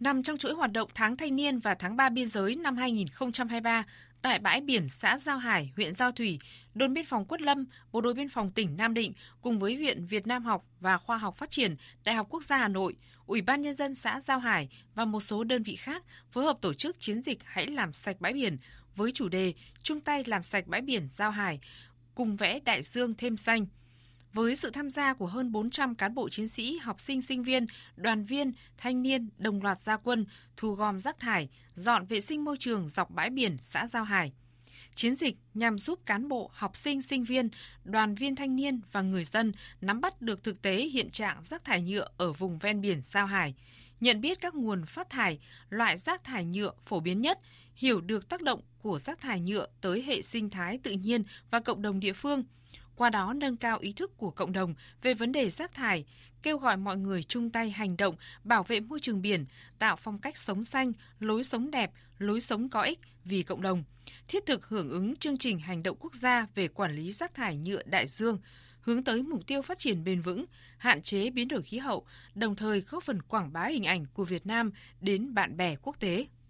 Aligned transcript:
Nằm 0.00 0.22
trong 0.22 0.38
chuỗi 0.38 0.54
hoạt 0.54 0.72
động 0.72 0.88
tháng 0.94 1.16
thanh 1.16 1.36
niên 1.36 1.58
và 1.58 1.74
tháng 1.74 1.96
3 1.96 2.08
biên 2.08 2.26
giới 2.28 2.56
năm 2.56 2.76
2023, 2.76 3.84
tại 4.22 4.38
bãi 4.38 4.60
biển 4.60 4.88
xã 4.88 5.18
Giao 5.18 5.38
Hải, 5.38 5.72
huyện 5.76 5.94
Giao 5.94 6.12
Thủy, 6.12 6.38
đồn 6.74 6.94
biên 6.94 7.04
phòng 7.04 7.24
Quất 7.24 7.42
Lâm, 7.42 7.64
Bộ 7.92 8.00
đội 8.00 8.14
biên 8.14 8.28
phòng 8.28 8.50
tỉnh 8.50 8.76
Nam 8.76 8.94
Định 8.94 9.12
cùng 9.40 9.58
với 9.58 9.76
Viện 9.76 10.06
Việt 10.06 10.26
Nam 10.26 10.44
học 10.44 10.64
và 10.80 10.98
Khoa 10.98 11.18
học 11.18 11.36
Phát 11.36 11.50
triển 11.50 11.76
Đại 12.04 12.14
học 12.14 12.26
Quốc 12.30 12.44
gia 12.44 12.56
Hà 12.56 12.68
Nội, 12.68 12.94
Ủy 13.26 13.40
ban 13.40 13.60
nhân 13.60 13.74
dân 13.74 13.94
xã 13.94 14.20
Giao 14.20 14.38
Hải 14.38 14.68
và 14.94 15.04
một 15.04 15.20
số 15.20 15.44
đơn 15.44 15.62
vị 15.62 15.76
khác 15.76 16.04
phối 16.30 16.44
hợp 16.44 16.56
tổ 16.60 16.74
chức 16.74 17.00
chiến 17.00 17.22
dịch 17.22 17.38
Hãy 17.44 17.66
làm 17.66 17.92
sạch 17.92 18.16
bãi 18.20 18.32
biển 18.32 18.58
với 18.96 19.12
chủ 19.12 19.28
đề 19.28 19.54
chung 19.82 20.00
tay 20.00 20.24
làm 20.26 20.42
sạch 20.42 20.66
bãi 20.66 20.80
biển 20.80 21.08
Giao 21.08 21.30
Hải, 21.30 21.60
cùng 22.14 22.36
vẽ 22.36 22.60
đại 22.64 22.82
dương 22.82 23.14
thêm 23.14 23.36
xanh 23.36 23.66
với 24.32 24.56
sự 24.56 24.70
tham 24.70 24.90
gia 24.90 25.14
của 25.14 25.26
hơn 25.26 25.52
400 25.52 25.94
cán 25.94 26.14
bộ 26.14 26.28
chiến 26.28 26.48
sĩ, 26.48 26.78
học 26.78 27.00
sinh, 27.00 27.22
sinh 27.22 27.42
viên, 27.42 27.66
đoàn 27.96 28.24
viên, 28.24 28.52
thanh 28.78 29.02
niên 29.02 29.28
đồng 29.38 29.62
loạt 29.62 29.80
gia 29.80 29.96
quân 29.96 30.26
thu 30.56 30.72
gom 30.72 30.98
rác 30.98 31.18
thải, 31.18 31.48
dọn 31.74 32.06
vệ 32.06 32.20
sinh 32.20 32.44
môi 32.44 32.56
trường 32.58 32.88
dọc 32.88 33.10
bãi 33.10 33.30
biển 33.30 33.56
xã 33.60 33.86
Giao 33.86 34.04
Hải. 34.04 34.32
Chiến 34.94 35.14
dịch 35.14 35.36
nhằm 35.54 35.78
giúp 35.78 36.00
cán 36.06 36.28
bộ, 36.28 36.50
học 36.54 36.76
sinh, 36.76 37.02
sinh 37.02 37.24
viên, 37.24 37.48
đoàn 37.84 38.14
viên 38.14 38.36
thanh 38.36 38.56
niên 38.56 38.80
và 38.92 39.02
người 39.02 39.24
dân 39.24 39.52
nắm 39.80 40.00
bắt 40.00 40.22
được 40.22 40.44
thực 40.44 40.62
tế 40.62 40.76
hiện 40.76 41.10
trạng 41.10 41.42
rác 41.42 41.64
thải 41.64 41.82
nhựa 41.82 42.08
ở 42.16 42.32
vùng 42.32 42.58
ven 42.58 42.80
biển 42.80 43.00
Giao 43.00 43.26
Hải, 43.26 43.54
nhận 44.00 44.20
biết 44.20 44.40
các 44.40 44.54
nguồn 44.54 44.86
phát 44.86 45.10
thải, 45.10 45.38
loại 45.68 45.96
rác 45.96 46.24
thải 46.24 46.44
nhựa 46.44 46.72
phổ 46.86 47.00
biến 47.00 47.20
nhất, 47.20 47.38
hiểu 47.74 48.00
được 48.00 48.28
tác 48.28 48.42
động 48.42 48.60
của 48.82 48.98
rác 48.98 49.20
thải 49.20 49.40
nhựa 49.40 49.66
tới 49.80 50.02
hệ 50.02 50.22
sinh 50.22 50.50
thái 50.50 50.78
tự 50.82 50.90
nhiên 50.90 51.22
và 51.50 51.60
cộng 51.60 51.82
đồng 51.82 52.00
địa 52.00 52.12
phương– 52.12 52.44
qua 53.00 53.10
đó 53.10 53.32
nâng 53.32 53.56
cao 53.56 53.78
ý 53.78 53.92
thức 53.92 54.16
của 54.16 54.30
cộng 54.30 54.52
đồng 54.52 54.74
về 55.02 55.14
vấn 55.14 55.32
đề 55.32 55.50
rác 55.50 55.74
thải, 55.74 56.04
kêu 56.42 56.58
gọi 56.58 56.76
mọi 56.76 56.96
người 56.96 57.22
chung 57.22 57.50
tay 57.50 57.70
hành 57.70 57.96
động 57.96 58.14
bảo 58.44 58.62
vệ 58.62 58.80
môi 58.80 59.00
trường 59.00 59.22
biển, 59.22 59.44
tạo 59.78 59.96
phong 59.96 60.18
cách 60.18 60.36
sống 60.36 60.64
xanh, 60.64 60.92
lối 61.20 61.44
sống 61.44 61.70
đẹp, 61.70 61.90
lối 62.18 62.40
sống 62.40 62.68
có 62.68 62.82
ích 62.82 62.98
vì 63.24 63.42
cộng 63.42 63.62
đồng, 63.62 63.84
thiết 64.28 64.46
thực 64.46 64.66
hưởng 64.66 64.90
ứng 64.90 65.16
chương 65.16 65.36
trình 65.36 65.58
hành 65.58 65.82
động 65.82 65.96
quốc 66.00 66.14
gia 66.14 66.46
về 66.54 66.68
quản 66.68 66.96
lý 66.96 67.12
rác 67.12 67.34
thải 67.34 67.56
nhựa 67.56 67.82
đại 67.84 68.06
dương, 68.06 68.38
hướng 68.80 69.04
tới 69.04 69.22
mục 69.22 69.46
tiêu 69.46 69.62
phát 69.62 69.78
triển 69.78 70.04
bền 70.04 70.22
vững, 70.22 70.44
hạn 70.78 71.02
chế 71.02 71.30
biến 71.30 71.48
đổi 71.48 71.62
khí 71.62 71.78
hậu, 71.78 72.06
đồng 72.34 72.56
thời 72.56 72.80
góp 72.80 73.02
phần 73.02 73.22
quảng 73.22 73.52
bá 73.52 73.66
hình 73.66 73.84
ảnh 73.84 74.06
của 74.14 74.24
Việt 74.24 74.46
Nam 74.46 74.70
đến 75.00 75.34
bạn 75.34 75.56
bè 75.56 75.76
quốc 75.82 76.00
tế. 76.00 76.26